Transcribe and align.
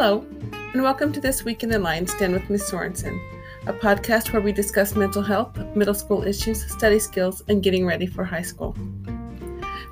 Hello, 0.00 0.24
and 0.52 0.80
welcome 0.80 1.12
to 1.12 1.20
This 1.20 1.44
Week 1.44 1.64
in 1.64 1.70
the 1.70 1.78
Lion's 1.80 2.14
Den 2.14 2.30
with 2.30 2.48
Miss 2.48 2.70
Sorensen, 2.70 3.20
a 3.66 3.72
podcast 3.72 4.32
where 4.32 4.40
we 4.40 4.52
discuss 4.52 4.94
mental 4.94 5.22
health, 5.22 5.58
middle 5.74 5.92
school 5.92 6.22
issues, 6.22 6.70
study 6.70 7.00
skills, 7.00 7.42
and 7.48 7.64
getting 7.64 7.84
ready 7.84 8.06
for 8.06 8.22
high 8.22 8.42
school. 8.42 8.76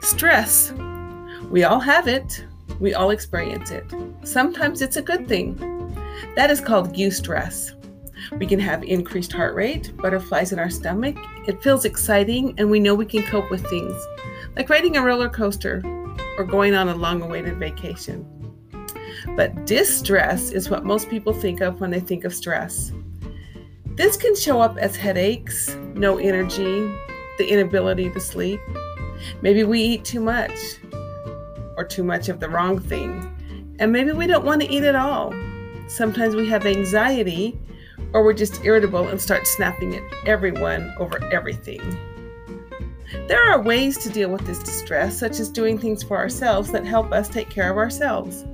Stress. 0.03 0.73
We 1.51 1.65
all 1.65 1.81
have 1.81 2.07
it. 2.07 2.45
We 2.79 2.95
all 2.95 3.11
experience 3.11 3.73
it. 3.73 3.93
Sometimes 4.23 4.81
it's 4.81 4.97
a 4.97 5.03
good 5.03 5.27
thing. 5.27 5.57
That 6.37 6.53
is 6.53 6.61
called 6.61 6.95
eustress. 6.95 7.73
We 8.39 8.47
can 8.47 8.61
have 8.61 8.85
increased 8.85 9.33
heart 9.33 9.57
rate, 9.57 9.91
butterflies 9.97 10.53
in 10.53 10.61
our 10.61 10.71
stomach. 10.71 11.17
It 11.49 11.61
feels 11.65 11.85
exciting, 11.85 12.55
and 12.59 12.71
we 12.71 12.79
know 12.79 12.95
we 12.95 13.07
can 13.07 13.25
cope 13.25 13.51
with 13.51 13.69
things, 13.69 14.01
like 14.55 14.71
riding 14.71 14.99
a 14.99 15.03
roller 15.03 15.29
coaster 15.29 15.83
or 16.39 16.45
going 16.45 16.77
on 16.77 16.91
a 16.91 16.95
long 16.95 17.23
awaited 17.23 17.57
vacation. 17.57 18.25
But 19.35 19.67
distress 19.67 20.51
is 20.51 20.71
what 20.71 20.85
most 20.85 21.09
people 21.09 21.33
think 21.33 21.61
of 21.61 21.81
when 21.81 21.91
they 21.91 22.01
think 22.01 22.25
of 22.25 22.35
stress. 22.35 22.93
This 23.97 24.17
can 24.17 24.35
show 24.37 24.61
up 24.61 24.77
as 24.77 24.95
headaches, 24.95 25.75
no 25.95 26.19
energy, 26.19 26.87
the 27.39 27.47
inability 27.49 28.11
to 28.11 28.21
sleep. 28.21 28.61
Maybe 29.41 29.65
we 29.65 29.81
eat 29.81 30.05
too 30.05 30.21
much 30.21 30.59
or 31.77 31.85
too 31.85 32.05
much 32.05 32.29
of 32.29 32.41
the 32.41 32.49
wrong 32.49 32.79
thing. 32.79 33.33
And 33.79 33.93
maybe 33.93 34.13
we 34.13 34.27
don't 34.27 34.45
want 34.45 34.61
to 34.63 34.71
eat 34.71 34.85
at 34.85 34.95
all. 34.95 35.35
Sometimes 35.89 36.35
we 36.35 36.49
have 36.49 36.67
anxiety 36.67 37.59
or 38.13 38.23
we're 38.25 38.33
just 38.33 38.65
irritable 38.65 39.09
and 39.09 39.21
start 39.21 39.47
snapping 39.47 39.95
at 39.95 40.03
everyone 40.27 40.95
over 40.99 41.23
everything. 41.33 41.81
There 43.29 43.43
are 43.51 43.61
ways 43.61 43.99
to 43.99 44.11
deal 44.11 44.31
with 44.31 44.47
this 44.47 44.59
distress, 44.59 45.19
such 45.19 45.39
as 45.39 45.49
doing 45.49 45.79
things 45.79 46.03
for 46.03 46.17
ourselves 46.17 46.73
that 46.73 46.85
help 46.85 47.13
us 47.13 47.29
take 47.29 47.49
care 47.49 47.71
of 47.71 47.77
ourselves 47.77 48.45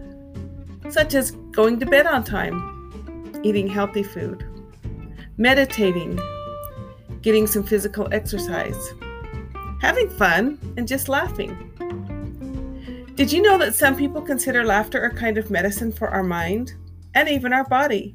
such 0.92 1.14
as 1.14 1.30
going 1.52 1.80
to 1.80 1.86
bed 1.86 2.06
on 2.06 2.22
time, 2.22 3.40
eating 3.42 3.66
healthy 3.66 4.02
food, 4.02 4.44
meditating, 5.38 6.20
getting 7.22 7.46
some 7.46 7.62
physical 7.62 8.06
exercise, 8.12 8.76
having 9.80 10.10
fun, 10.10 10.58
and 10.76 10.86
just 10.86 11.08
laughing. 11.08 11.56
Did 13.14 13.32
you 13.32 13.40
know 13.42 13.58
that 13.58 13.74
some 13.74 13.96
people 13.96 14.22
consider 14.22 14.64
laughter 14.64 15.04
a 15.04 15.14
kind 15.14 15.36
of 15.38 15.50
medicine 15.50 15.92
for 15.92 16.08
our 16.08 16.22
mind 16.22 16.74
and 17.14 17.28
even 17.28 17.52
our 17.52 17.64
body? 17.64 18.14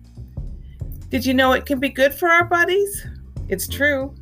Did 1.09 1.25
you 1.25 1.34
know 1.34 1.52
it 1.53 1.66
can 1.66 1.80
be 1.80 1.89
good 1.89 2.14
for 2.14 2.30
our 2.30 2.45
bodies? 2.45 3.08
It's 3.47 3.67
true. 3.67 4.14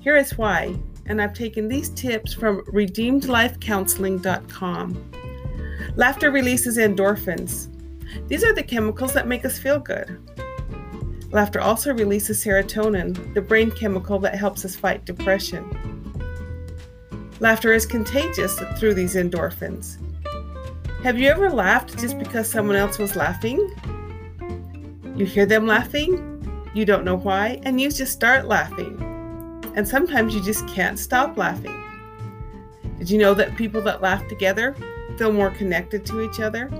Here 0.00 0.16
is 0.16 0.36
why, 0.36 0.76
and 1.06 1.22
I've 1.22 1.32
taken 1.32 1.68
these 1.68 1.90
tips 1.90 2.34
from 2.34 2.62
redeemedlifecounseling.com. 2.66 5.27
Laughter 5.98 6.30
releases 6.30 6.78
endorphins. 6.78 7.66
These 8.28 8.44
are 8.44 8.54
the 8.54 8.62
chemicals 8.62 9.12
that 9.14 9.26
make 9.26 9.44
us 9.44 9.58
feel 9.58 9.80
good. 9.80 10.16
Laughter 11.32 11.60
also 11.60 11.92
releases 11.92 12.42
serotonin, 12.44 13.34
the 13.34 13.42
brain 13.42 13.72
chemical 13.72 14.20
that 14.20 14.36
helps 14.36 14.64
us 14.64 14.76
fight 14.76 15.04
depression. 15.04 15.68
Laughter 17.40 17.72
is 17.72 17.84
contagious 17.84 18.60
through 18.78 18.94
these 18.94 19.16
endorphins. 19.16 19.96
Have 21.02 21.18
you 21.18 21.28
ever 21.30 21.50
laughed 21.50 21.98
just 21.98 22.16
because 22.16 22.48
someone 22.48 22.76
else 22.76 22.98
was 22.98 23.16
laughing? 23.16 23.58
You 25.16 25.26
hear 25.26 25.46
them 25.46 25.66
laughing, 25.66 26.70
you 26.74 26.84
don't 26.84 27.04
know 27.04 27.16
why, 27.16 27.58
and 27.64 27.80
you 27.80 27.90
just 27.90 28.12
start 28.12 28.46
laughing. 28.46 29.02
And 29.74 29.86
sometimes 29.86 30.32
you 30.32 30.44
just 30.44 30.64
can't 30.68 30.96
stop 30.96 31.36
laughing. 31.36 31.74
Did 33.00 33.10
you 33.10 33.18
know 33.18 33.34
that 33.34 33.56
people 33.56 33.82
that 33.82 34.00
laugh 34.00 34.24
together 34.28 34.76
feel 35.18 35.32
more 35.32 35.50
connected 35.50 36.06
to 36.06 36.22
each 36.22 36.40
other. 36.40 36.70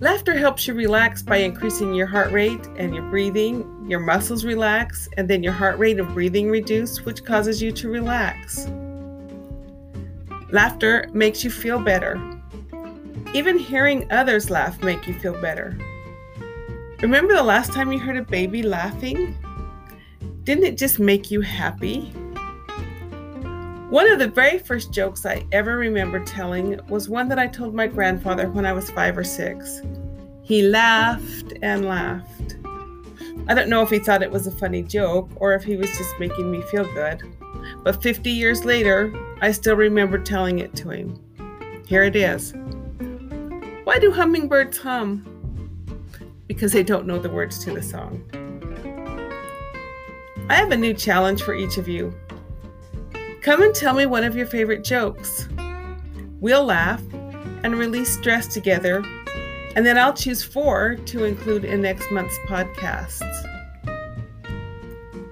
Laughter 0.00 0.36
helps 0.36 0.66
you 0.66 0.74
relax 0.74 1.22
by 1.22 1.36
increasing 1.36 1.94
your 1.94 2.06
heart 2.06 2.32
rate 2.32 2.66
and 2.76 2.94
your 2.94 3.08
breathing. 3.10 3.86
Your 3.88 4.00
muscles 4.00 4.44
relax, 4.44 5.08
and 5.16 5.28
then 5.28 5.42
your 5.42 5.52
heart 5.52 5.78
rate 5.78 6.00
and 6.00 6.12
breathing 6.12 6.50
reduce, 6.50 7.04
which 7.04 7.24
causes 7.24 7.62
you 7.62 7.70
to 7.72 7.88
relax. 7.88 8.66
Laughter 10.50 11.08
makes 11.12 11.44
you 11.44 11.50
feel 11.50 11.78
better. 11.78 12.20
Even 13.34 13.58
hearing 13.58 14.10
others 14.10 14.50
laugh 14.50 14.82
make 14.82 15.06
you 15.06 15.14
feel 15.14 15.40
better. 15.40 15.76
Remember 17.00 17.34
the 17.34 17.42
last 17.42 17.72
time 17.72 17.92
you 17.92 17.98
heard 17.98 18.16
a 18.16 18.22
baby 18.22 18.62
laughing? 18.62 19.36
Didn't 20.44 20.64
it 20.64 20.78
just 20.78 20.98
make 20.98 21.30
you 21.30 21.40
happy? 21.40 22.12
One 23.94 24.10
of 24.10 24.18
the 24.18 24.26
very 24.26 24.58
first 24.58 24.90
jokes 24.90 25.24
I 25.24 25.46
ever 25.52 25.76
remember 25.76 26.18
telling 26.18 26.80
was 26.88 27.08
one 27.08 27.28
that 27.28 27.38
I 27.38 27.46
told 27.46 27.76
my 27.76 27.86
grandfather 27.86 28.50
when 28.50 28.66
I 28.66 28.72
was 28.72 28.90
five 28.90 29.16
or 29.16 29.22
six. 29.22 29.82
He 30.42 30.62
laughed 30.62 31.52
and 31.62 31.84
laughed. 31.84 32.56
I 33.46 33.54
don't 33.54 33.68
know 33.68 33.82
if 33.82 33.90
he 33.90 34.00
thought 34.00 34.24
it 34.24 34.32
was 34.32 34.48
a 34.48 34.50
funny 34.50 34.82
joke 34.82 35.30
or 35.36 35.54
if 35.54 35.62
he 35.62 35.76
was 35.76 35.96
just 35.96 36.12
making 36.18 36.50
me 36.50 36.60
feel 36.62 36.92
good, 36.92 37.22
but 37.84 38.02
50 38.02 38.30
years 38.30 38.64
later, 38.64 39.14
I 39.40 39.52
still 39.52 39.76
remember 39.76 40.18
telling 40.18 40.58
it 40.58 40.74
to 40.74 40.90
him. 40.90 41.16
Here 41.86 42.02
it 42.02 42.16
is. 42.16 42.52
Why 43.84 44.00
do 44.00 44.10
hummingbirds 44.10 44.78
hum? 44.78 45.24
Because 46.48 46.72
they 46.72 46.82
don't 46.82 47.06
know 47.06 47.20
the 47.20 47.30
words 47.30 47.64
to 47.64 47.72
the 47.72 47.80
song. 47.80 48.24
I 50.50 50.56
have 50.56 50.72
a 50.72 50.76
new 50.76 50.94
challenge 50.94 51.42
for 51.42 51.54
each 51.54 51.78
of 51.78 51.86
you. 51.86 52.12
Come 53.44 53.60
and 53.60 53.74
tell 53.74 53.92
me 53.92 54.06
one 54.06 54.24
of 54.24 54.34
your 54.34 54.46
favorite 54.46 54.82
jokes. 54.82 55.50
We'll 56.40 56.64
laugh 56.64 57.02
and 57.62 57.78
release 57.78 58.16
stress 58.16 58.46
together, 58.46 59.04
and 59.76 59.84
then 59.84 59.98
I'll 59.98 60.14
choose 60.14 60.42
four 60.42 60.94
to 60.94 61.24
include 61.24 61.66
in 61.66 61.82
next 61.82 62.10
month's 62.10 62.38
podcasts. 62.48 63.20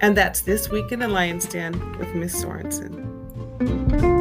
And 0.01 0.15
that's 0.15 0.41
This 0.41 0.69
Week 0.69 0.91
in 0.91 0.99
the 0.99 1.07
Lion's 1.07 1.47
Den 1.47 1.97
with 1.97 2.13
Miss 2.13 2.39
Sorensen. 2.39 4.12